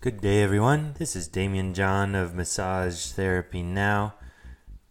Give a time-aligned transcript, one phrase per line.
[0.00, 0.94] Good day, everyone.
[0.96, 4.14] This is Damian John of Massage Therapy Now.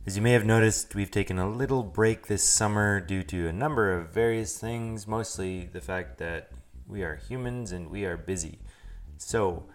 [0.06, 3.54] As you may have noticed, we've taken a little break this summer due to a
[3.54, 6.51] number of various things, mostly the fact that
[6.89, 8.59] we are humans and we are busy.
[9.15, 9.70] So,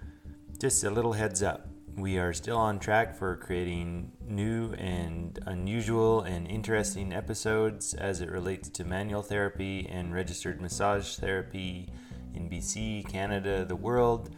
[0.58, 6.22] just a little heads up we are still on track for creating new and unusual
[6.22, 11.88] and interesting episodes as it relates to manual therapy and registered massage therapy
[12.34, 14.30] in BC, Canada, the world.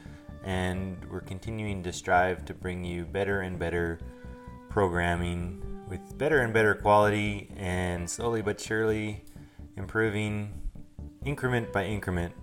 [0.44, 3.98] And we're continuing to strive to bring you better and better
[4.68, 9.24] programming with better and better quality and slowly but surely
[9.76, 10.52] improving
[11.24, 12.34] increment by increment.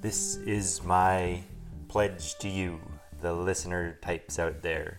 [0.00, 1.42] This is my
[1.88, 2.80] pledge to you,
[3.20, 4.98] the listener types out there.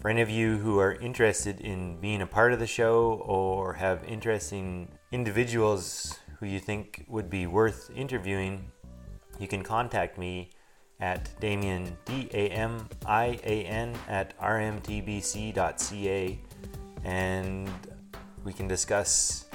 [0.00, 3.74] For any of you who are interested in being a part of the show or
[3.74, 8.70] have interesting individuals who you think would be worth interviewing,
[9.40, 10.50] you can contact me
[11.00, 15.58] at Damian, D A M I A N, at rmtbc.ca
[17.04, 17.70] and
[18.44, 19.46] we can discuss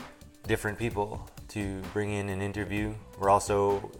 [0.47, 2.93] different people to bring in an interview.
[3.19, 3.91] We're also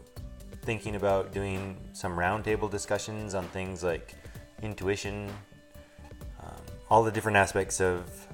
[0.64, 4.16] thinking about doing some roundtable discussions on things like
[4.62, 5.30] intuition,
[6.42, 8.28] um, all the different aspects of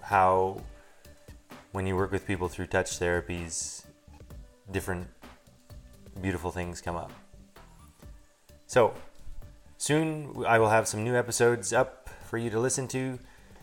[0.00, 0.60] how,
[1.72, 3.84] when you work with people through touch therapies,
[4.70, 5.06] different
[6.20, 7.12] beautiful things come up.
[8.68, 8.94] So,
[9.78, 13.18] soon I will have some new episodes up for you to listen to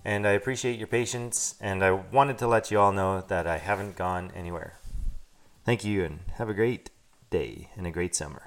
[0.05, 1.55] and I appreciate your patience.
[1.59, 4.79] And I wanted to let you all know that I haven't gone anywhere.
[5.65, 6.91] Thank you, and have a great
[7.31, 8.43] day and a great summer.